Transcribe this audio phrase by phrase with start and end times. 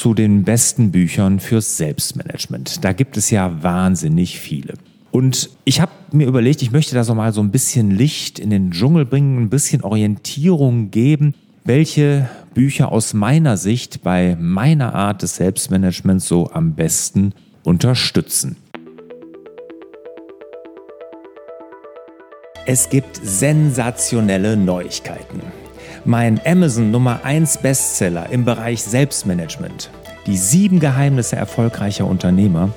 [0.00, 2.82] zu den besten Büchern fürs Selbstmanagement.
[2.82, 4.72] Da gibt es ja wahnsinnig viele.
[5.10, 8.48] Und ich habe mir überlegt, ich möchte da so mal so ein bisschen Licht in
[8.48, 11.34] den Dschungel bringen, ein bisschen Orientierung geben,
[11.64, 18.56] welche Bücher aus meiner Sicht bei meiner Art des Selbstmanagements so am besten unterstützen.
[22.64, 25.42] Es gibt sensationelle Neuigkeiten.
[26.06, 29.90] Mein Amazon Nummer 1 Bestseller im Bereich Selbstmanagement,
[30.26, 32.70] die sieben Geheimnisse erfolgreicher Unternehmer,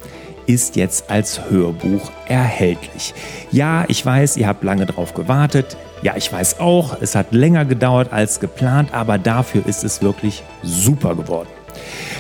[0.46, 3.14] ist jetzt als Hörbuch erhältlich.
[3.50, 5.78] Ja, ich weiß, ihr habt lange drauf gewartet.
[6.02, 10.44] Ja, ich weiß auch, es hat länger gedauert als geplant, aber dafür ist es wirklich
[10.62, 11.48] super geworden.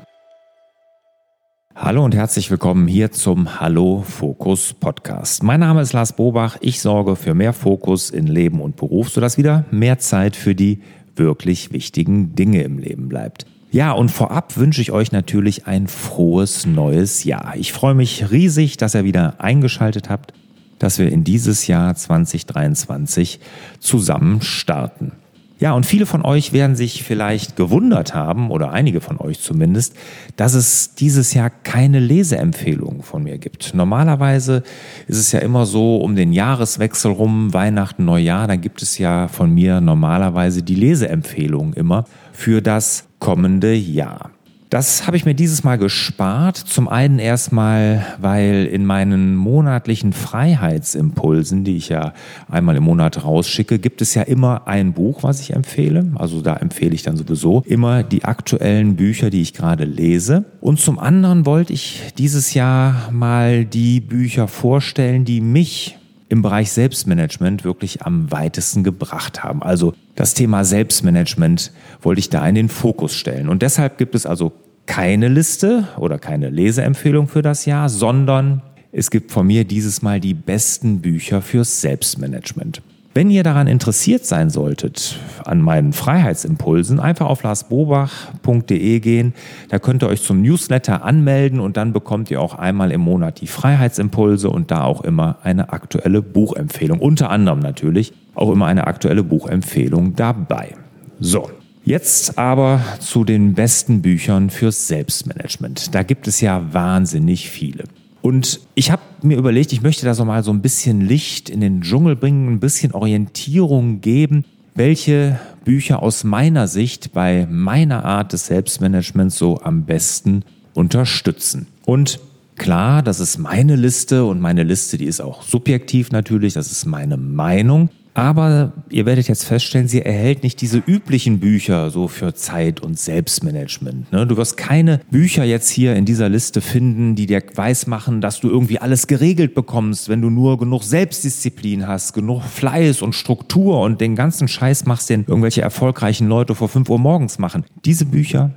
[1.79, 5.43] Hallo und herzlich willkommen hier zum Hallo Fokus Podcast.
[5.43, 6.57] Mein Name ist Lars Bobach.
[6.59, 10.81] Ich sorge für mehr Fokus in Leben und Beruf, sodass wieder mehr Zeit für die
[11.15, 13.45] wirklich wichtigen Dinge im Leben bleibt.
[13.69, 17.53] Ja, und vorab wünsche ich euch natürlich ein frohes neues Jahr.
[17.55, 20.33] Ich freue mich riesig, dass ihr wieder eingeschaltet habt,
[20.79, 23.39] dass wir in dieses Jahr 2023
[23.79, 25.11] zusammen starten.
[25.59, 29.95] Ja, und viele von euch werden sich vielleicht gewundert haben, oder einige von euch zumindest,
[30.35, 33.73] dass es dieses Jahr keine Leseempfehlung von mir gibt.
[33.73, 34.61] Normalerweise
[35.07, 39.27] ist es ja immer so um den Jahreswechsel rum, Weihnachten, Neujahr, dann gibt es ja
[39.27, 44.29] von mir normalerweise die Leseempfehlung immer für das kommende Jahr.
[44.69, 46.57] Das habe ich mir dieses Mal gespart.
[46.57, 52.13] Zum einen erstmal, weil in meinen monatlichen Freiheitsimpulsen, die ich ja
[52.49, 56.11] einmal im Monat rausschicke, gibt es ja immer ein Buch, was ich empfehle.
[56.15, 60.43] Also da empfehle ich dann sowieso immer die aktuellen Bücher, die ich gerade lese.
[60.59, 65.97] Und zum anderen wollte ich dieses Jahr mal die Bücher vorstellen, die mich
[66.29, 69.63] im Bereich Selbstmanagement wirklich am weitesten gebracht haben.
[69.63, 71.71] Also das Thema Selbstmanagement
[72.01, 73.49] wollte ich da in den Fokus stellen.
[73.49, 74.51] Und deshalb gibt es also
[74.85, 78.61] keine Liste oder keine Leseempfehlung für das Jahr, sondern
[78.91, 82.81] es gibt von mir dieses Mal die besten Bücher fürs Selbstmanagement.
[83.17, 89.33] Wenn ihr daran interessiert sein solltet, an meinen Freiheitsimpulsen, einfach auf larsbobach.de gehen.
[89.69, 93.41] Da könnt ihr euch zum Newsletter anmelden und dann bekommt ihr auch einmal im Monat
[93.41, 96.99] die Freiheitsimpulse und da auch immer eine aktuelle Buchempfehlung.
[96.99, 100.75] Unter anderem natürlich auch immer eine aktuelle Buchempfehlung dabei.
[101.19, 101.49] So.
[101.85, 105.95] Jetzt aber zu den besten Büchern fürs Selbstmanagement.
[105.95, 107.85] Da gibt es ja wahnsinnig viele.
[108.27, 111.61] Und ich habe mir überlegt, ich möchte da so mal so ein bisschen Licht in
[111.61, 114.43] den Dschungel bringen, ein bisschen Orientierung geben,
[114.75, 120.43] welche Bücher aus meiner Sicht bei meiner Art des Selbstmanagements so am besten
[120.73, 121.67] unterstützen.
[121.85, 122.19] Und
[122.57, 126.85] klar, das ist meine Liste und meine Liste, die ist auch subjektiv natürlich, das ist
[126.85, 127.91] meine Meinung.
[128.17, 132.97] Aber ihr werdet jetzt feststellen, sie erhält nicht diese üblichen Bücher so für Zeit und
[132.97, 134.11] Selbstmanagement.
[134.11, 134.25] Ne?
[134.25, 138.49] Du wirst keine Bücher jetzt hier in dieser Liste finden, die dir weismachen, dass du
[138.49, 144.01] irgendwie alles geregelt bekommst, wenn du nur genug Selbstdisziplin hast, genug Fleiß und Struktur und
[144.01, 147.65] den ganzen Scheiß machst, den irgendwelche erfolgreichen Leute vor 5 Uhr morgens machen.
[147.85, 148.49] Diese Bücher,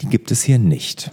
[0.00, 1.10] die gibt es hier nicht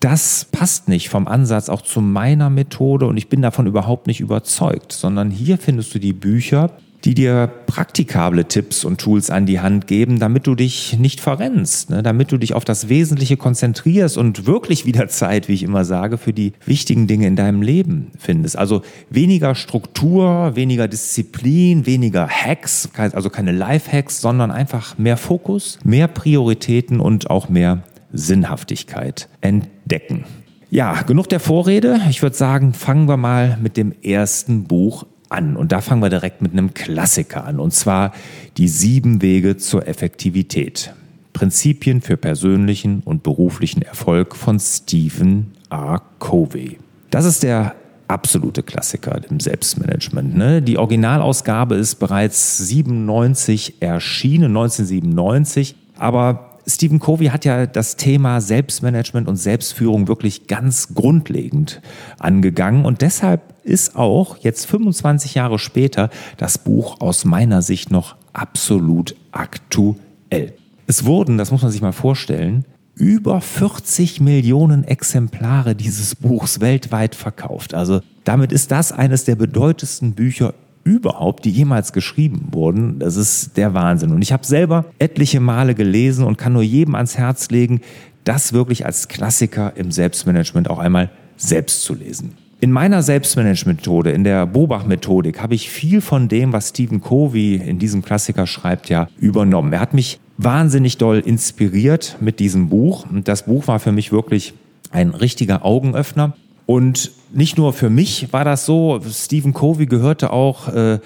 [0.00, 4.20] das passt nicht vom Ansatz auch zu meiner Methode und ich bin davon überhaupt nicht
[4.20, 6.70] überzeugt, sondern hier findest du die Bücher,
[7.04, 11.90] die dir praktikable Tipps und Tools an die Hand geben, damit du dich nicht verrennst,
[11.90, 12.02] ne?
[12.02, 16.18] damit du dich auf das Wesentliche konzentrierst und wirklich wieder Zeit, wie ich immer sage,
[16.18, 18.56] für die wichtigen Dinge in deinem Leben findest.
[18.56, 26.08] Also weniger Struktur, weniger Disziplin, weniger Hacks, also keine Life-Hacks, sondern einfach mehr Fokus, mehr
[26.08, 27.82] Prioritäten und auch mehr
[28.12, 30.24] Sinnhaftigkeit entdecken.
[30.70, 32.00] Ja, genug der Vorrede.
[32.10, 35.56] Ich würde sagen, fangen wir mal mit dem ersten Buch an.
[35.56, 38.12] Und da fangen wir direkt mit einem Klassiker an, und zwar
[38.56, 40.92] die sieben Wege zur Effektivität.
[41.32, 46.00] Prinzipien für persönlichen und beruflichen Erfolg von Stephen R.
[46.18, 46.78] Covey.
[47.10, 47.74] Das ist der
[48.08, 50.36] absolute Klassiker im Selbstmanagement.
[50.36, 50.62] Ne?
[50.62, 55.76] Die Originalausgabe ist bereits 97 erschienen, 1997.
[55.98, 61.80] Aber Stephen Covey hat ja das Thema Selbstmanagement und Selbstführung wirklich ganz grundlegend
[62.18, 68.16] angegangen und deshalb ist auch jetzt 25 Jahre später das Buch aus meiner Sicht noch
[68.32, 70.54] absolut aktuell.
[70.88, 72.64] Es wurden, das muss man sich mal vorstellen,
[72.96, 77.74] über 40 Millionen Exemplare dieses Buchs weltweit verkauft.
[77.74, 80.54] Also damit ist das eines der bedeutendsten Bücher
[80.86, 83.00] überhaupt, die jemals geschrieben wurden.
[83.00, 84.12] Das ist der Wahnsinn.
[84.12, 87.80] Und ich habe selber etliche Male gelesen und kann nur jedem ans Herz legen,
[88.24, 92.34] das wirklich als Klassiker im Selbstmanagement auch einmal selbst zu lesen.
[92.60, 97.78] In meiner Selbstmanagement-Methode, in der Bobach-Methodik, habe ich viel von dem, was Stephen Covey in
[97.78, 99.72] diesem Klassiker schreibt, ja übernommen.
[99.72, 103.04] Er hat mich wahnsinnig doll inspiriert mit diesem Buch.
[103.10, 104.54] Und das Buch war für mich wirklich
[104.90, 106.34] ein richtiger Augenöffner.
[106.66, 110.98] Und nicht nur für mich war das so, Stephen Covey gehörte auch äh,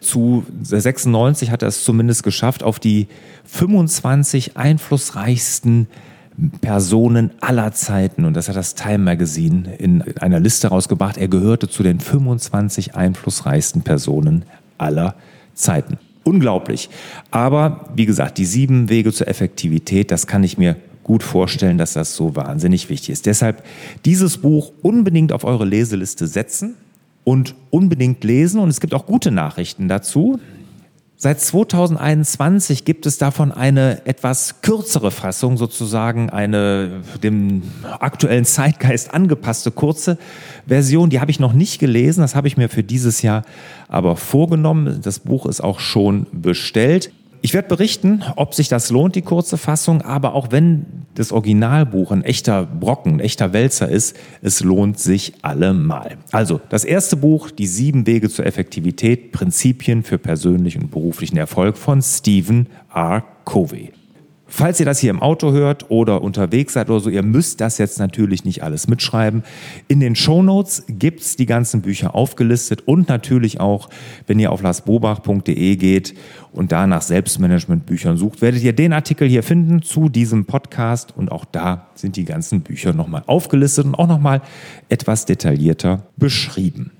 [0.00, 3.08] zu 96, hat er es zumindest geschafft, auf die
[3.44, 5.88] 25 einflussreichsten
[6.60, 8.24] Personen aller Zeiten.
[8.24, 11.16] Und das hat das Time Magazine in einer Liste rausgebracht.
[11.16, 14.44] Er gehörte zu den 25 einflussreichsten Personen
[14.78, 15.16] aller
[15.54, 15.98] Zeiten.
[16.22, 16.90] Unglaublich.
[17.30, 20.76] Aber wie gesagt, die sieben Wege zur Effektivität, das kann ich mir
[21.08, 23.24] gut vorstellen, dass das so wahnsinnig wichtig ist.
[23.24, 23.64] Deshalb
[24.04, 26.74] dieses Buch unbedingt auf eure Leseliste setzen
[27.24, 28.60] und unbedingt lesen.
[28.60, 30.38] Und es gibt auch gute Nachrichten dazu.
[31.16, 37.62] Seit 2021 gibt es davon eine etwas kürzere Fassung, sozusagen eine dem
[37.98, 40.18] aktuellen Zeitgeist angepasste kurze
[40.66, 41.08] Version.
[41.08, 43.44] Die habe ich noch nicht gelesen, das habe ich mir für dieses Jahr
[43.88, 45.00] aber vorgenommen.
[45.02, 47.10] Das Buch ist auch schon bestellt.
[47.40, 52.10] Ich werde berichten, ob sich das lohnt, die kurze Fassung, aber auch wenn das Originalbuch
[52.10, 56.16] ein echter Brocken, ein echter Wälzer ist, es lohnt sich allemal.
[56.32, 61.76] Also, das erste Buch, Die sieben Wege zur Effektivität, Prinzipien für persönlichen und beruflichen Erfolg
[61.76, 63.24] von Stephen R.
[63.44, 63.92] Covey.
[64.50, 67.76] Falls ihr das hier im Auto hört oder unterwegs seid oder so, ihr müsst das
[67.76, 69.44] jetzt natürlich nicht alles mitschreiben.
[69.88, 73.90] In den Show Notes gibt's die ganzen Bücher aufgelistet und natürlich auch,
[74.26, 76.14] wenn ihr auf lasbobach.de geht
[76.50, 81.30] und da nach Selbstmanagementbüchern sucht, werdet ihr den Artikel hier finden zu diesem Podcast und
[81.30, 84.40] auch da sind die ganzen Bücher nochmal aufgelistet und auch nochmal
[84.88, 86.90] etwas detaillierter beschrieben.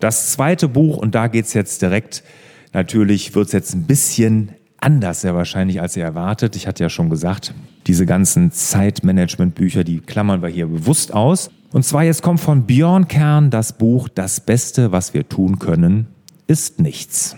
[0.00, 2.24] Das zweite Buch, und da geht's jetzt direkt,
[2.72, 6.56] natürlich wird's jetzt ein bisschen anders sehr wahrscheinlich, als ihr erwartet.
[6.56, 7.54] Ich hatte ja schon gesagt,
[7.86, 11.50] diese ganzen Zeitmanagement-Bücher, die klammern wir hier bewusst aus.
[11.72, 16.06] Und zwar jetzt kommt von Björn Kern das Buch Das Beste, was wir tun können,
[16.46, 17.36] ist nichts.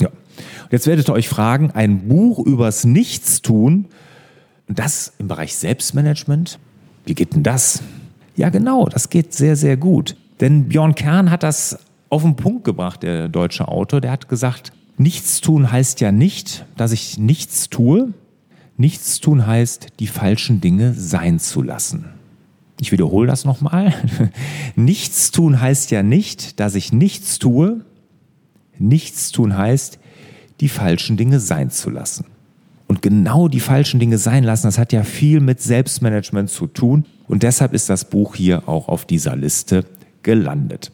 [0.00, 0.08] Ja.
[0.08, 3.86] Und jetzt werdet ihr euch fragen, ein Buch übers Nichtstun,
[4.68, 6.58] das im Bereich Selbstmanagement,
[7.04, 7.82] wie geht denn das?
[8.36, 10.16] Ja, genau, das geht sehr, sehr gut.
[10.40, 11.78] Denn Björn Kern hat das
[12.08, 14.00] auf den Punkt gebracht, der deutsche Autor.
[14.00, 18.12] Der hat gesagt, Nichts tun heißt ja nicht, dass ich nichts tue.
[18.76, 22.06] Nichts tun heißt, die falschen Dinge sein zu lassen.
[22.80, 23.94] Ich wiederhole das nochmal.
[24.76, 27.84] nichts tun heißt ja nicht, dass ich nichts tue.
[28.78, 29.98] Nichts tun heißt,
[30.60, 32.26] die falschen Dinge sein zu lassen.
[32.88, 37.04] Und genau die falschen Dinge sein lassen, das hat ja viel mit Selbstmanagement zu tun.
[37.28, 39.84] Und deshalb ist das Buch hier auch auf dieser Liste
[40.22, 40.92] gelandet.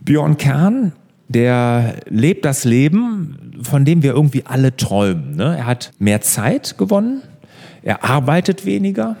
[0.00, 0.92] Björn Kern
[1.32, 5.36] der lebt das Leben, von dem wir irgendwie alle träumen.
[5.36, 5.56] Ne?
[5.56, 7.22] Er hat mehr Zeit gewonnen,
[7.82, 9.16] er arbeitet weniger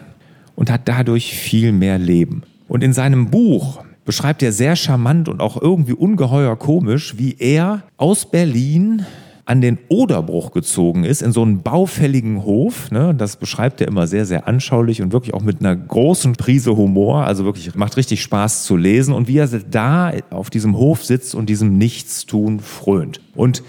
[0.54, 2.42] und hat dadurch viel mehr Leben.
[2.68, 7.82] Und in seinem Buch beschreibt er sehr charmant und auch irgendwie ungeheuer komisch, wie er
[7.96, 9.04] aus Berlin
[9.44, 12.90] an den Oderbruch gezogen ist, in so einen baufälligen Hof.
[12.92, 13.14] Ne?
[13.14, 17.24] Das beschreibt er immer sehr, sehr anschaulich und wirklich auch mit einer großen Prise Humor.
[17.24, 19.12] Also wirklich macht richtig Spaß zu lesen.
[19.12, 23.20] Und wie er da auf diesem Hof sitzt und diesem Nichtstun frönt.
[23.34, 23.64] Und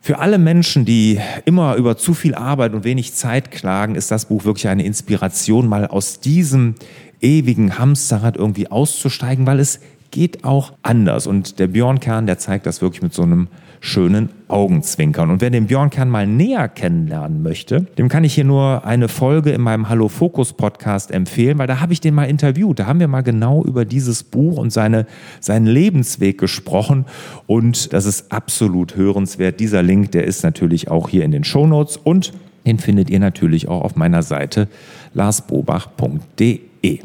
[0.00, 4.24] für alle Menschen, die immer über zu viel Arbeit und wenig Zeit klagen, ist das
[4.24, 6.76] Buch wirklich eine Inspiration, mal aus diesem
[7.20, 9.80] ewigen Hamsterrad irgendwie auszusteigen, weil es
[10.10, 11.26] geht auch anders.
[11.26, 13.48] Und der Björn Kern, der zeigt das wirklich mit so einem
[13.80, 15.30] schönen Augenzwinkern.
[15.30, 19.08] Und wer den Björn Kern mal näher kennenlernen möchte, dem kann ich hier nur eine
[19.08, 22.78] Folge in meinem Hallo Fokus Podcast empfehlen, weil da habe ich den mal interviewt.
[22.78, 25.06] Da haben wir mal genau über dieses Buch und seine,
[25.40, 27.06] seinen Lebensweg gesprochen.
[27.46, 29.60] Und das ist absolut hörenswert.
[29.60, 32.32] Dieser Link, der ist natürlich auch hier in den Show Notes und
[32.66, 34.68] den findet ihr natürlich auch auf meiner Seite
[35.14, 37.00] larsbobach.de.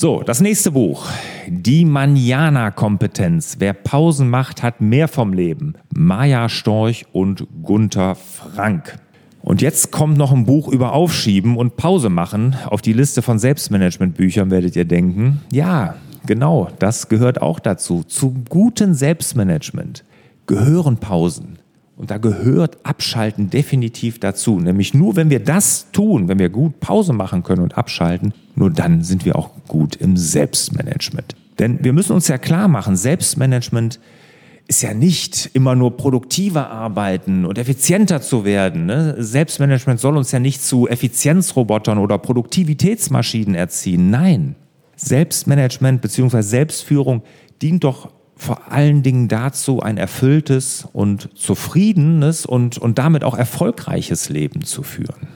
[0.00, 1.10] So, das nächste Buch.
[1.46, 3.56] Die Manjana-Kompetenz.
[3.58, 5.74] Wer Pausen macht, hat mehr vom Leben.
[5.94, 8.96] Maja Storch und Gunther Frank.
[9.42, 12.56] Und jetzt kommt noch ein Buch über Aufschieben und Pause machen.
[12.64, 15.42] Auf die Liste von Selbstmanagement-Büchern werdet ihr denken.
[15.52, 18.02] Ja, genau, das gehört auch dazu.
[18.02, 20.04] Zu gutem Selbstmanagement
[20.46, 21.58] gehören Pausen.
[22.00, 24.58] Und da gehört Abschalten definitiv dazu.
[24.58, 28.70] Nämlich nur, wenn wir das tun, wenn wir gut Pause machen können und abschalten, nur
[28.70, 31.36] dann sind wir auch gut im Selbstmanagement.
[31.58, 34.00] Denn wir müssen uns ja klar machen, Selbstmanagement
[34.66, 38.86] ist ja nicht immer nur produktiver arbeiten und effizienter zu werden.
[38.86, 39.16] Ne?
[39.18, 44.08] Selbstmanagement soll uns ja nicht zu Effizienzrobotern oder Produktivitätsmaschinen erziehen.
[44.08, 44.54] Nein,
[44.96, 46.40] Selbstmanagement bzw.
[46.40, 47.24] Selbstführung
[47.60, 48.08] dient doch
[48.40, 54.82] vor allen Dingen dazu, ein erfülltes und zufriedenes und, und damit auch erfolgreiches Leben zu
[54.82, 55.28] führen.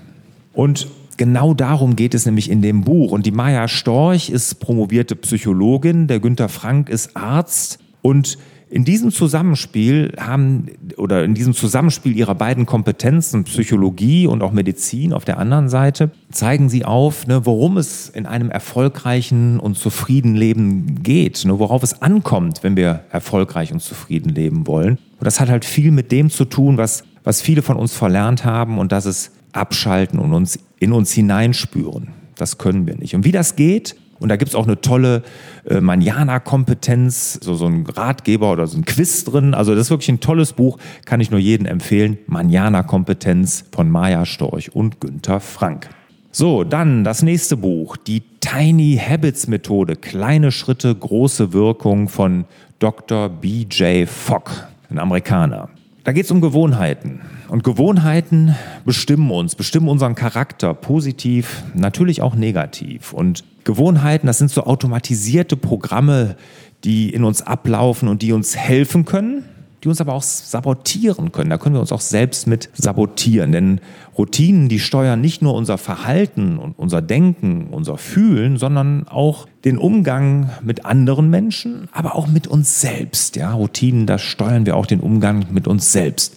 [0.54, 3.12] Und genau darum geht es nämlich in dem Buch.
[3.12, 8.38] Und die Maya Storch ist promovierte Psychologin, der Günter Frank ist Arzt und
[8.74, 10.66] in diesem Zusammenspiel haben
[10.96, 16.10] oder in diesem Zusammenspiel ihrer beiden Kompetenzen, Psychologie und auch Medizin auf der anderen Seite,
[16.32, 21.84] zeigen sie auf, ne, worum es in einem erfolgreichen und zufriedenen Leben geht, ne, worauf
[21.84, 24.98] es ankommt, wenn wir erfolgreich und zufrieden leben wollen.
[25.20, 28.44] Und das hat halt viel mit dem zu tun, was, was viele von uns verlernt
[28.44, 32.08] haben und das ist abschalten und uns in uns hineinspüren.
[32.34, 33.14] Das können wir nicht.
[33.14, 35.22] Und wie das geht, und da gibt es auch eine tolle
[35.68, 39.54] äh, Manjana-Kompetenz, so, so ein Ratgeber oder so ein Quiz drin.
[39.54, 42.18] Also das ist wirklich ein tolles Buch, kann ich nur jedem empfehlen.
[42.26, 45.88] Manjana-Kompetenz von Maya Storch und Günther Frank.
[46.30, 52.44] So, dann das nächste Buch, die Tiny Habits Methode, kleine Schritte, große Wirkung von
[52.80, 53.28] Dr.
[53.28, 54.08] B.J.
[54.08, 54.50] Fogg,
[54.90, 55.68] ein Amerikaner.
[56.04, 57.22] Da geht es um Gewohnheiten.
[57.48, 63.14] Und Gewohnheiten bestimmen uns, bestimmen unseren Charakter, positiv, natürlich auch negativ.
[63.14, 66.36] Und Gewohnheiten, das sind so automatisierte Programme,
[66.84, 69.44] die in uns ablaufen und die uns helfen können,
[69.84, 71.50] die uns aber auch sabotieren können.
[71.50, 73.52] Da können wir uns auch selbst mit sabotieren.
[73.52, 73.80] Denn
[74.16, 79.76] Routinen, die steuern nicht nur unser Verhalten und unser Denken, unser Fühlen, sondern auch den
[79.76, 83.36] Umgang mit anderen Menschen, aber auch mit uns selbst.
[83.36, 86.34] Ja, Routinen, da steuern wir auch den Umgang mit uns selbst.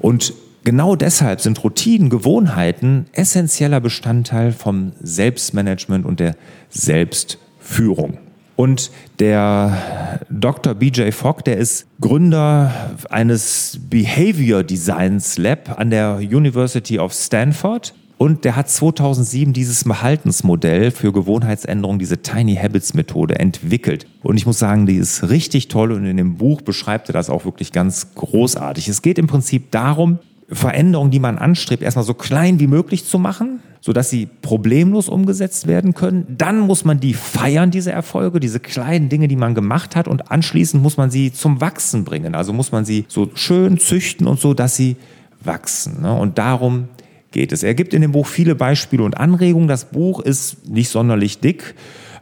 [0.00, 6.36] Und genau deshalb sind Routinen, Gewohnheiten essentieller Bestandteil vom Selbstmanagement und der
[6.68, 8.18] Selbstführung.
[8.56, 10.74] Und der Dr.
[10.74, 12.72] BJ Fogg, der ist Gründer
[13.10, 17.94] eines Behavior Designs Lab an der University of Stanford.
[18.16, 24.06] Und der hat 2007 dieses Verhaltensmodell für Gewohnheitsänderung, diese Tiny Habits Methode entwickelt.
[24.22, 27.28] Und ich muss sagen, die ist richtig toll und in dem Buch beschreibt er das
[27.28, 28.88] auch wirklich ganz großartig.
[28.88, 33.18] Es geht im Prinzip darum, Veränderungen, die man anstrebt, erstmal so klein wie möglich zu
[33.18, 36.24] machen, sodass sie problemlos umgesetzt werden können.
[36.38, 40.08] Dann muss man die feiern, diese Erfolge, diese kleinen Dinge, die man gemacht hat.
[40.08, 42.34] Und anschließend muss man sie zum Wachsen bringen.
[42.34, 44.96] Also muss man sie so schön züchten und so, dass sie
[45.42, 46.00] wachsen.
[46.00, 46.14] Ne?
[46.14, 46.88] Und darum
[47.30, 47.62] geht es.
[47.62, 49.68] Er gibt in dem Buch viele Beispiele und Anregungen.
[49.68, 51.74] Das Buch ist nicht sonderlich dick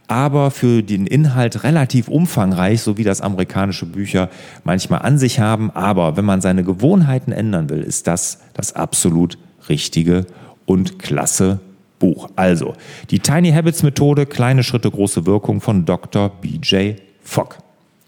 [0.05, 4.29] aber für den Inhalt relativ umfangreich, so wie das amerikanische Bücher
[4.65, 5.71] manchmal an sich haben.
[5.71, 9.37] Aber wenn man seine Gewohnheiten ändern will, ist das das absolut
[9.69, 10.25] richtige
[10.65, 11.59] und klasse
[11.99, 12.29] Buch.
[12.35, 12.73] Also,
[13.09, 16.29] die Tiny Habits Methode, kleine Schritte, große Wirkung von Dr.
[16.29, 17.57] BJ Fogg.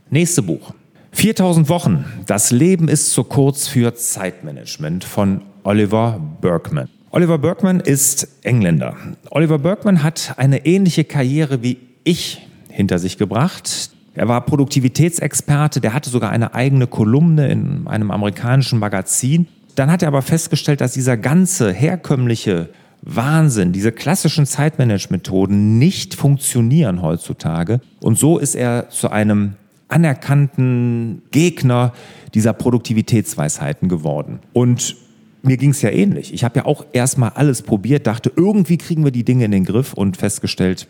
[0.10, 0.74] Nächste Buch.
[1.14, 2.06] 4000 Wochen.
[2.26, 6.90] Das Leben ist zu kurz für Zeitmanagement von Oliver Berkman.
[7.12, 8.98] Oliver Bergman ist Engländer.
[9.30, 13.92] Oliver Bergman hat eine ähnliche Karriere wie ich hinter sich gebracht.
[14.14, 19.48] Er war Produktivitätsexperte, der hatte sogar eine eigene Kolumne in einem amerikanischen Magazin.
[19.76, 22.70] Dann hat er aber festgestellt, dass dieser ganze herkömmliche
[23.02, 27.80] Wahnsinn, diese klassischen Zeitmanagement-Methoden nicht funktionieren heutzutage.
[28.02, 29.54] Und so ist er zu einem
[29.90, 31.94] anerkannten Gegner
[32.34, 34.40] dieser Produktivitätsweisheiten geworden.
[34.54, 34.96] Und
[35.44, 36.34] mir ging es ja ähnlich.
[36.34, 39.66] Ich habe ja auch erstmal alles probiert, dachte, irgendwie kriegen wir die Dinge in den
[39.66, 40.88] Griff und festgestellt,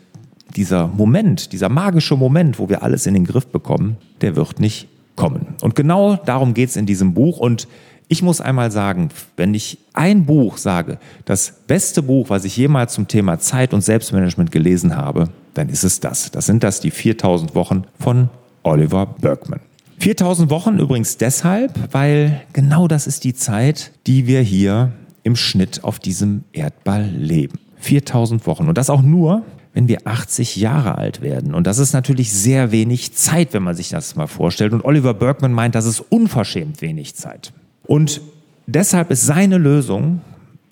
[0.56, 4.88] dieser Moment, dieser magische Moment, wo wir alles in den Griff bekommen, der wird nicht
[5.16, 5.54] kommen.
[5.60, 7.38] Und genau darum geht es in diesem Buch.
[7.38, 7.68] Und
[8.08, 12.94] ich muss einmal sagen, wenn ich ein Buch sage, das beste Buch, was ich jemals
[12.94, 16.30] zum Thema Zeit und Selbstmanagement gelesen habe, dann ist es das.
[16.30, 18.28] Das sind das die 4000 Wochen von
[18.62, 19.60] Oliver Bergman.
[19.98, 25.82] 4000 Wochen übrigens deshalb, weil genau das ist die Zeit, die wir hier im Schnitt
[25.82, 27.58] auf diesem Erdball leben.
[27.78, 28.68] 4000 Wochen.
[28.68, 31.54] Und das auch nur, wenn wir 80 Jahre alt werden.
[31.54, 34.72] Und das ist natürlich sehr wenig Zeit, wenn man sich das mal vorstellt.
[34.72, 37.52] Und Oliver Bergman meint, das ist unverschämt wenig Zeit.
[37.86, 38.20] Und
[38.66, 40.20] deshalb ist seine Lösung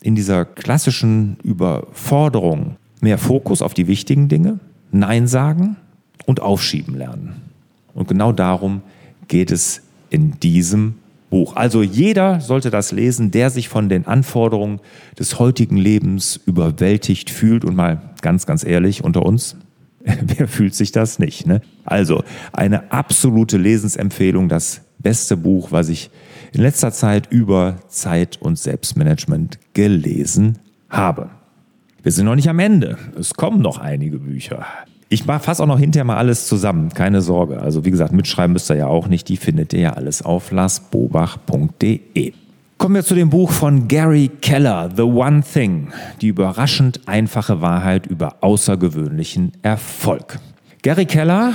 [0.02, 4.58] in dieser klassischen Überforderung mehr Fokus auf die wichtigen Dinge,
[4.92, 5.76] Nein sagen
[6.26, 7.42] und aufschieben lernen.
[7.94, 8.82] Und genau darum
[9.28, 10.94] geht es in diesem
[11.30, 11.56] Buch.
[11.56, 14.80] Also jeder sollte das lesen, der sich von den Anforderungen
[15.18, 19.56] des heutigen Lebens überwältigt fühlt und mal ganz, ganz ehrlich unter uns,
[20.04, 21.46] wer fühlt sich das nicht?
[21.46, 21.62] Ne?
[21.84, 26.10] Also eine absolute Lesensempfehlung, das beste Buch, was ich
[26.54, 30.58] in letzter Zeit über Zeit und Selbstmanagement gelesen
[30.88, 31.30] habe.
[32.02, 32.98] Wir sind noch nicht am Ende.
[33.18, 34.64] Es kommen noch einige Bücher.
[35.08, 37.60] Ich fasse auch noch hinterher mal alles zusammen, keine Sorge.
[37.60, 40.50] Also wie gesagt, mitschreiben müsst ihr ja auch nicht, die findet ihr ja alles auf
[40.50, 42.32] larsbobach.de.
[42.78, 48.06] Kommen wir zu dem Buch von Gary Keller, The One Thing, die überraschend einfache Wahrheit
[48.06, 50.38] über außergewöhnlichen Erfolg.
[50.82, 51.54] Gary Keller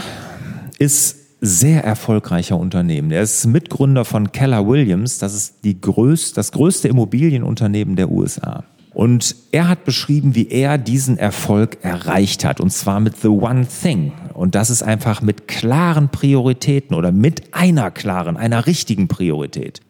[0.80, 3.12] ist sehr erfolgreicher Unternehmen.
[3.12, 8.64] Er ist Mitgründer von Keller Williams, das ist die größte, das größte Immobilienunternehmen der USA.
[8.94, 12.60] Und er hat beschrieben, wie er diesen Erfolg erreicht hat.
[12.60, 14.12] Und zwar mit The One Thing.
[14.34, 19.82] Und das ist einfach mit klaren Prioritäten oder mit einer klaren, einer richtigen Priorität.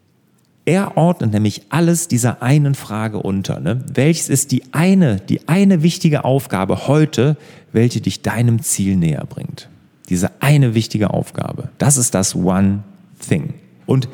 [0.66, 3.60] Er ordnet nämlich alles dieser einen Frage unter.
[3.60, 3.84] Ne?
[3.92, 7.38] Welches ist die eine, die eine wichtige Aufgabe heute,
[7.72, 9.70] welche dich deinem Ziel näher bringt?
[10.10, 11.70] Diese eine wichtige Aufgabe.
[11.78, 12.84] Das ist das One
[13.20, 13.54] Thing.
[13.86, 14.10] Und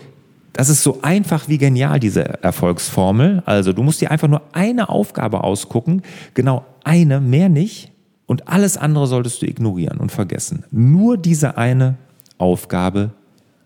[0.53, 3.43] das ist so einfach wie genial, diese Erfolgsformel.
[3.45, 6.01] Also du musst dir einfach nur eine Aufgabe ausgucken,
[6.33, 7.91] genau eine, mehr nicht.
[8.25, 10.63] Und alles andere solltest du ignorieren und vergessen.
[10.71, 11.95] Nur diese eine
[12.37, 13.11] Aufgabe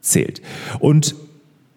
[0.02, 0.42] zählt.
[0.80, 1.16] Und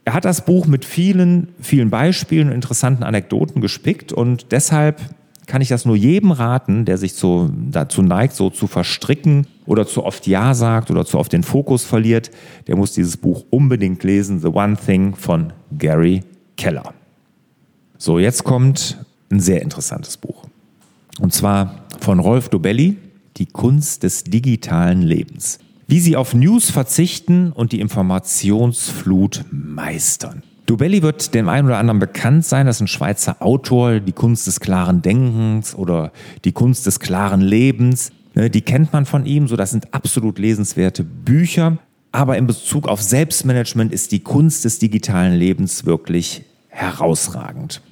[0.04, 5.00] er hat das Buch mit vielen, vielen Beispielen und interessanten Anekdoten gespickt und deshalb
[5.46, 9.86] kann ich das nur jedem raten, der sich so dazu neigt, so zu verstricken oder
[9.86, 12.30] zu oft Ja sagt oder zu oft den Fokus verliert.
[12.66, 16.22] Der muss dieses Buch unbedingt lesen, The One Thing von Gary
[16.56, 16.94] Keller.
[17.98, 20.46] So, jetzt kommt ein sehr interessantes Buch.
[21.20, 22.96] Und zwar von Rolf Dobelli,
[23.36, 25.58] Die Kunst des digitalen Lebens.
[25.86, 30.42] Wie sie auf News verzichten und die Informationsflut meistern.
[30.72, 34.46] Dubelli wird dem einen oder anderen bekannt sein, das ist ein Schweizer Autor, die Kunst
[34.46, 36.12] des klaren Denkens oder
[36.46, 38.10] die Kunst des klaren Lebens.
[38.34, 41.76] Ne, die kennt man von ihm, so das sind absolut lesenswerte Bücher.
[42.10, 47.82] Aber in Bezug auf Selbstmanagement ist die Kunst des digitalen Lebens wirklich herausragend.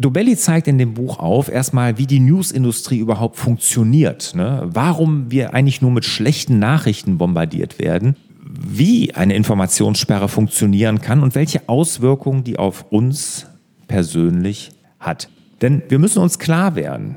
[0.00, 4.32] Dobelli zeigt in dem Buch auf, erstmal, wie die Newsindustrie überhaupt funktioniert.
[4.34, 4.62] Ne?
[4.64, 8.16] Warum wir eigentlich nur mit schlechten Nachrichten bombardiert werden
[8.58, 13.46] wie eine Informationssperre funktionieren kann und welche Auswirkungen die auf uns
[13.88, 15.28] persönlich hat.
[15.62, 17.16] Denn wir müssen uns klar werden,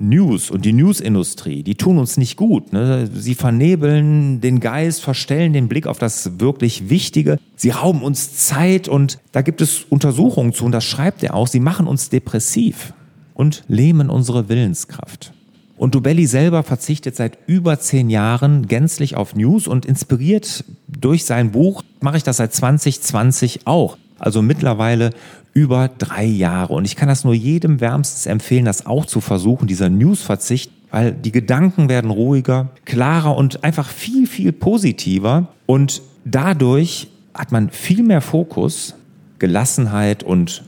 [0.00, 2.72] News und die Newsindustrie, die tun uns nicht gut.
[2.72, 3.08] Ne?
[3.12, 7.38] Sie vernebeln den Geist, verstellen den Blick auf das wirklich Wichtige.
[7.54, 11.48] Sie rauben uns Zeit und da gibt es Untersuchungen zu und das schreibt er auch.
[11.48, 12.94] Sie machen uns depressiv
[13.34, 15.34] und lähmen unsere Willenskraft.
[15.80, 21.52] Und Dubelli selber verzichtet seit über zehn Jahren gänzlich auf News und inspiriert durch sein
[21.52, 23.96] Buch, mache ich das seit 2020 auch.
[24.18, 25.08] Also mittlerweile
[25.54, 26.74] über drei Jahre.
[26.74, 31.12] Und ich kann das nur jedem wärmstens empfehlen, das auch zu versuchen, dieser News-Verzicht, weil
[31.12, 35.48] die Gedanken werden ruhiger, klarer und einfach viel, viel positiver.
[35.64, 38.96] Und dadurch hat man viel mehr Fokus,
[39.38, 40.62] Gelassenheit und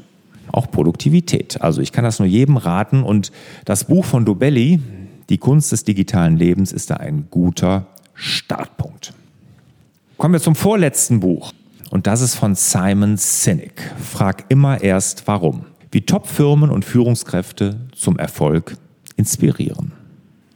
[0.52, 1.60] auch Produktivität.
[1.60, 3.02] Also ich kann das nur jedem raten.
[3.02, 3.30] Und
[3.66, 4.80] das Buch von Dobelli,
[5.32, 9.14] die Kunst des digitalen Lebens ist da ein guter Startpunkt.
[10.18, 11.52] Kommen wir zum vorletzten Buch.
[11.88, 13.94] Und das ist von Simon Sinek.
[13.98, 15.64] Frag immer erst warum.
[15.90, 18.76] Wie Top-Firmen und Führungskräfte zum Erfolg
[19.16, 19.92] inspirieren.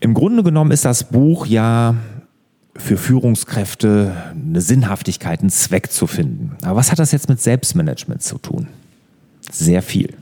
[0.00, 1.94] Im Grunde genommen ist das Buch ja
[2.76, 6.54] für Führungskräfte eine Sinnhaftigkeit, einen Zweck zu finden.
[6.60, 8.68] Aber was hat das jetzt mit Selbstmanagement zu tun?
[9.50, 10.12] Sehr viel.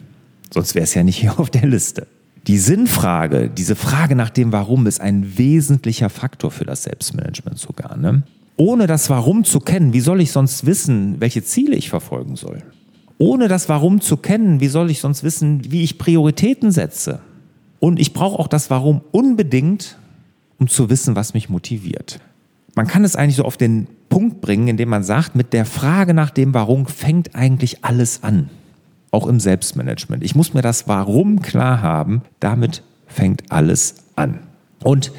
[0.53, 2.07] Sonst wäre es ja nicht hier auf der Liste.
[2.47, 7.97] Die Sinnfrage, diese Frage nach dem Warum ist ein wesentlicher Faktor für das Selbstmanagement sogar.
[7.97, 8.23] Ne?
[8.57, 12.63] Ohne das Warum zu kennen, wie soll ich sonst wissen, welche Ziele ich verfolgen soll?
[13.17, 17.21] Ohne das Warum zu kennen, wie soll ich sonst wissen, wie ich Prioritäten setze?
[17.81, 19.97] Und ich brauche auch das Warum unbedingt,
[20.59, 22.21] um zu wissen, was mich motiviert.
[22.75, 26.13] Man kann es eigentlich so auf den Punkt bringen, indem man sagt, mit der Frage
[26.13, 28.51] nach dem Warum fängt eigentlich alles an
[29.15, 30.23] auch im Selbstmanagement.
[30.25, 34.41] Ich muss mir das Warum klar haben, damit fängt alles an.
[34.83, 35.13] Und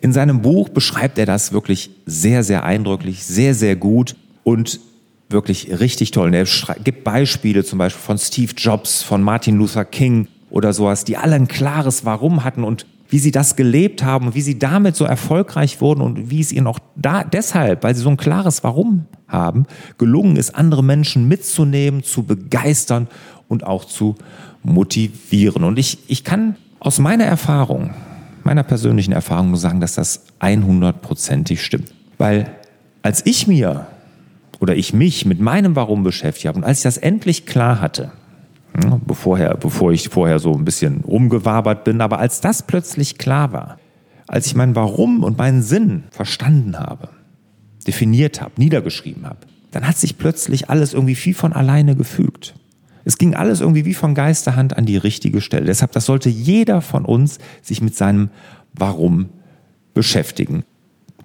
[0.00, 4.80] in seinem Buch beschreibt er das wirklich sehr, sehr eindrücklich, sehr, sehr gut und
[5.28, 6.34] wirklich richtig toll.
[6.34, 6.46] Er
[6.82, 11.36] gibt Beispiele zum Beispiel von Steve Jobs, von Martin Luther King oder sowas, die alle
[11.36, 15.04] ein klares Warum hatten und wie sie das gelebt haben und wie sie damit so
[15.04, 19.04] erfolgreich wurden und wie es ihnen auch da deshalb, weil sie so ein klares Warum
[19.28, 19.66] haben,
[19.98, 23.08] gelungen ist, andere Menschen mitzunehmen, zu begeistern
[23.52, 24.16] und auch zu
[24.64, 25.62] motivieren.
[25.62, 27.90] Und ich, ich kann aus meiner Erfahrung,
[28.42, 31.94] meiner persönlichen Erfahrung nur sagen, dass das 100%ig stimmt.
[32.18, 32.50] Weil
[33.02, 33.86] als ich mir
[34.58, 38.12] oder ich mich mit meinem Warum beschäftigt habe und als ich das endlich klar hatte,
[38.74, 43.52] hm, bevorher, bevor ich vorher so ein bisschen rumgewabert bin, aber als das plötzlich klar
[43.52, 43.78] war,
[44.26, 47.10] als ich mein Warum und meinen Sinn verstanden habe,
[47.86, 49.40] definiert habe, niedergeschrieben habe,
[49.72, 52.54] dann hat sich plötzlich alles irgendwie viel von alleine gefügt.
[53.04, 55.66] Es ging alles irgendwie wie von Geisterhand an die richtige Stelle.
[55.66, 58.30] Deshalb, das sollte jeder von uns sich mit seinem
[58.74, 59.28] Warum
[59.94, 60.64] beschäftigen.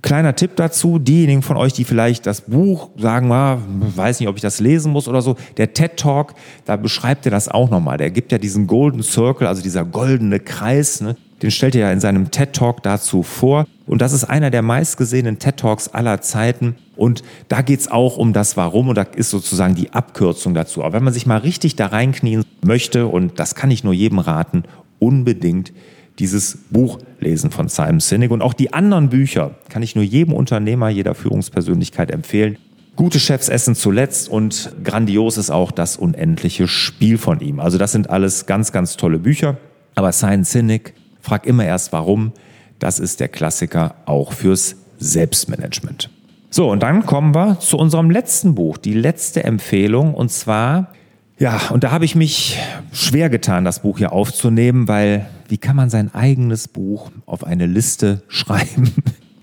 [0.02, 4.36] Kleiner Tipp dazu, diejenigen von euch, die vielleicht das Buch sagen, ah, weiß nicht, ob
[4.36, 6.36] ich das lesen muss oder so, der TED Talk,
[6.66, 7.98] da beschreibt er das auch nochmal.
[7.98, 11.16] Der gibt ja diesen Golden Circle, also dieser goldene Kreis, ne?
[11.42, 13.66] Den stellt er ja in seinem TED Talk dazu vor.
[13.86, 16.76] Und das ist einer der meistgesehenen TED Talks aller Zeiten.
[16.96, 20.84] Und da geht's auch um das Warum und da ist sozusagen die Abkürzung dazu.
[20.84, 24.20] Aber wenn man sich mal richtig da reinknien möchte, und das kann ich nur jedem
[24.20, 24.64] raten,
[25.00, 25.74] unbedingt
[26.20, 28.32] dieses Buch lesen von Simon Sinek.
[28.32, 32.58] Und auch die anderen Bücher kann ich nur jedem Unternehmer, jeder Führungspersönlichkeit empfehlen.
[32.96, 37.60] Gute Chefs essen zuletzt und grandios ist auch das unendliche Spiel von ihm.
[37.60, 39.58] Also das sind alles ganz, ganz tolle Bücher.
[39.94, 42.32] Aber Simon Sinek, frag immer erst warum.
[42.80, 46.10] Das ist der Klassiker auch fürs Selbstmanagement.
[46.50, 50.92] So, und dann kommen wir zu unserem letzten Buch, die letzte Empfehlung, und zwar
[51.40, 52.58] ja, und da habe ich mich
[52.92, 57.68] schwer getan, das Buch hier aufzunehmen, weil wie kann man sein eigenes Buch auf eine
[57.68, 58.92] Liste schreiben,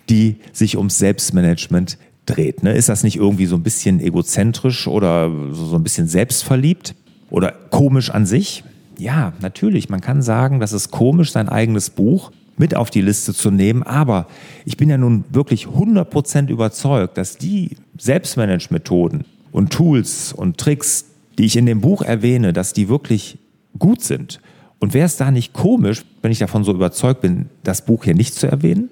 [0.09, 2.65] die sich ums Selbstmanagement dreht?
[2.65, 2.73] Ne?
[2.73, 6.97] Ist das nicht irgendwie so ein bisschen egozentrisch oder so ein bisschen selbstverliebt
[7.31, 8.65] oder komisch an sich?
[8.99, 13.35] Ja, natürlich, man kann sagen, das ist komisch, sein eigenes Buch mit auf die Liste
[13.35, 14.29] zu nehmen, aber
[14.65, 21.07] ich bin ja nun wirklich 100% überzeugt, dass die Selbstmanagementmethoden und Tools und Tricks,
[21.39, 23.39] die ich in dem Buch erwähne, dass die wirklich
[23.79, 24.41] gut sind.
[24.79, 28.15] Und wäre es da nicht komisch, wenn ich davon so überzeugt bin, das Buch hier
[28.15, 28.91] nicht zu erwähnen?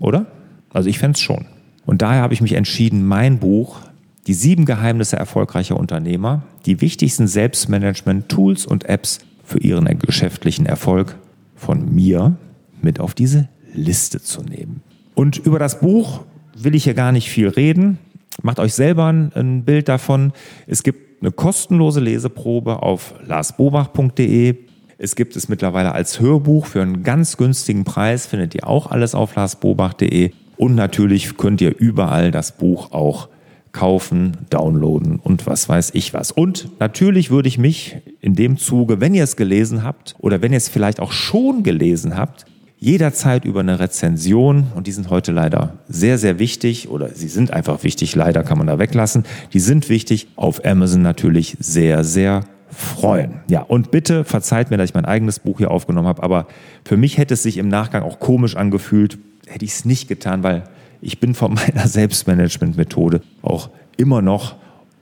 [0.00, 0.26] Oder?
[0.72, 1.46] Also ich fände es schon.
[1.86, 3.80] Und daher habe ich mich entschieden, mein Buch,
[4.26, 11.16] die sieben Geheimnisse erfolgreicher Unternehmer, die wichtigsten Selbstmanagement-Tools und Apps für ihren geschäftlichen Erfolg
[11.56, 12.36] von mir
[12.82, 14.82] mit auf diese Liste zu nehmen.
[15.14, 16.22] Und über das Buch
[16.56, 17.98] will ich hier gar nicht viel reden.
[18.42, 20.32] Macht euch selber ein Bild davon.
[20.66, 24.56] Es gibt eine kostenlose Leseprobe auf larsbobach.de.
[24.98, 29.14] Es gibt es mittlerweile als Hörbuch für einen ganz günstigen Preis, findet ihr auch alles
[29.14, 30.32] auf larsbobach.de.
[30.56, 33.28] Und natürlich könnt ihr überall das Buch auch
[33.72, 36.32] kaufen, downloaden und was weiß ich was.
[36.32, 40.52] Und natürlich würde ich mich in dem Zuge, wenn ihr es gelesen habt oder wenn
[40.52, 42.46] ihr es vielleicht auch schon gelesen habt,
[42.78, 47.52] jederzeit über eine Rezension und die sind heute leider sehr, sehr wichtig oder sie sind
[47.52, 49.24] einfach wichtig, leider kann man da weglassen.
[49.52, 53.40] Die sind wichtig, auf Amazon natürlich sehr, sehr freuen.
[53.48, 56.46] Ja, und bitte verzeiht mir, dass ich mein eigenes Buch hier aufgenommen habe, aber
[56.84, 60.42] für mich hätte es sich im Nachgang auch komisch angefühlt, hätte ich es nicht getan,
[60.42, 60.64] weil
[61.00, 64.56] ich bin von meiner Selbstmanagement-Methode auch immer noch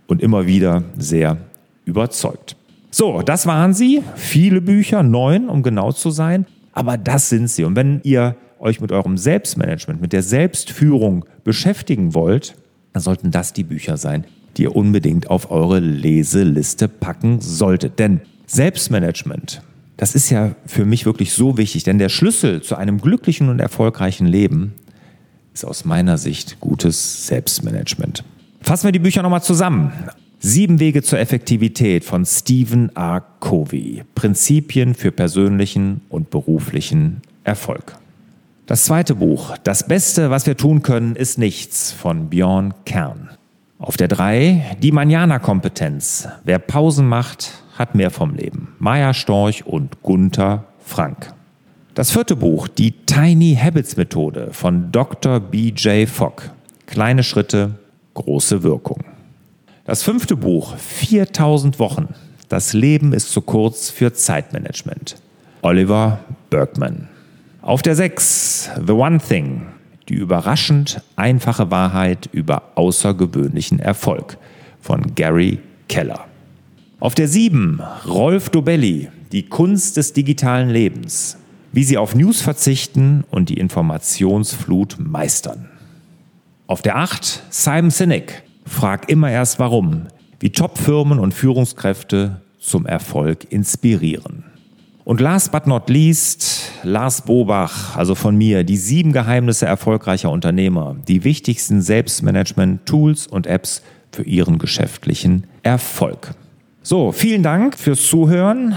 [0.07, 1.39] und immer wieder sehr
[1.85, 2.57] überzeugt.
[2.91, 4.03] So, das waren sie.
[4.17, 6.47] Viele Bücher, neun, um genau zu sein.
[6.73, 7.65] Aber das sind sie.
[7.65, 12.57] Und wenn ihr euch mit eurem Selbstmanagement, mit der Selbstführung beschäftigen wollt,
[12.93, 14.25] dann sollten das die Bücher sein,
[14.57, 17.99] die ihr unbedingt auf eure Leseliste packen solltet.
[17.99, 19.63] Denn Selbstmanagement,
[19.97, 23.61] das ist ja für mich wirklich so wichtig, denn der Schlüssel zu einem glücklichen und
[23.61, 24.75] erfolgreichen Leben
[25.59, 28.23] ist aus meiner Sicht gutes Selbstmanagement.
[28.61, 29.93] Fassen wir die Bücher nochmal zusammen.
[30.39, 33.25] Sieben Wege zur Effektivität von Stephen R.
[33.41, 34.05] Covey.
[34.15, 37.97] Prinzipien für persönlichen und beruflichen Erfolg.
[38.67, 43.31] Das zweite Buch, Das Beste, was wir tun können, ist nichts von Björn Kern.
[43.81, 46.29] Auf der drei, Die Manjana-Kompetenz.
[46.45, 48.77] Wer Pausen macht, hat mehr vom Leben.
[48.79, 51.33] Maya Storch und Gunther Frank.
[51.99, 55.41] Das vierte Buch, Die Tiny Habits Methode von Dr.
[55.41, 56.09] B.J.
[56.09, 56.53] Fogg.
[56.87, 57.73] Kleine Schritte,
[58.15, 59.03] große Wirkung.
[59.85, 62.15] Das fünfte Buch, 4000 Wochen.
[62.49, 65.17] Das Leben ist zu kurz für Zeitmanagement.
[65.63, 67.09] Oliver Bergman.
[67.63, 69.67] Auf der 6, The One Thing.
[70.09, 74.39] Die überraschend einfache Wahrheit über außergewöhnlichen Erfolg
[74.81, 75.59] von Gary
[75.89, 76.27] Keller.
[77.01, 79.09] Auf der 7, Rolf Dobelli.
[79.33, 81.37] Die Kunst des digitalen Lebens.
[81.73, 85.69] Wie sie auf News verzichten und die Informationsflut meistern.
[86.67, 88.43] Auf der 8, Simon Sinek.
[88.65, 90.09] Frag immer erst warum,
[90.41, 94.45] wie Top-Firmen und Führungskräfte zum Erfolg inspirieren.
[95.05, 100.97] Und last but not least, Lars Bobach, also von mir, die sieben Geheimnisse erfolgreicher Unternehmer,
[101.09, 106.33] die wichtigsten Selbstmanagement-Tools und Apps für ihren geschäftlichen Erfolg.
[106.83, 108.75] So, vielen Dank fürs Zuhören.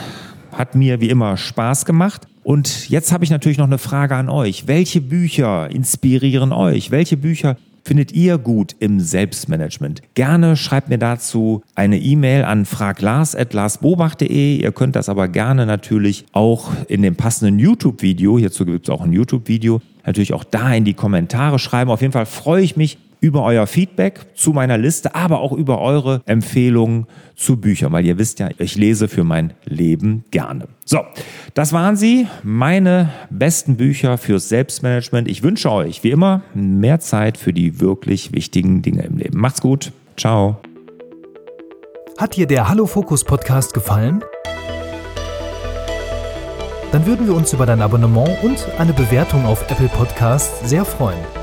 [0.54, 2.28] Hat mir wie immer Spaß gemacht.
[2.44, 4.68] Und jetzt habe ich natürlich noch eine Frage an euch.
[4.68, 6.92] Welche Bücher inspirieren euch?
[6.92, 10.02] Welche Bücher findet ihr gut im Selbstmanagement?
[10.16, 14.58] Gerne schreibt mir dazu eine E-Mail an fraglars.larsbobach.de.
[14.58, 19.02] Ihr könnt das aber gerne natürlich auch in dem passenden YouTube-Video, hierzu gibt es auch
[19.02, 21.92] ein YouTube-Video, natürlich auch da in die Kommentare schreiben.
[21.92, 25.80] Auf jeden Fall freue ich mich, über euer Feedback zu meiner Liste, aber auch über
[25.80, 27.06] eure Empfehlungen
[27.36, 30.68] zu Büchern, weil ihr wisst ja, ich lese für mein Leben gerne.
[30.84, 31.02] So,
[31.54, 35.30] das waren sie, meine besten Bücher fürs Selbstmanagement.
[35.30, 39.40] Ich wünsche euch, wie immer, mehr Zeit für die wirklich wichtigen Dinge im Leben.
[39.40, 39.92] Macht's gut.
[40.18, 40.60] Ciao.
[42.18, 44.24] Hat dir der Hallo Fokus Podcast gefallen?
[46.92, 51.41] Dann würden wir uns über dein Abonnement und eine Bewertung auf Apple Podcasts sehr freuen.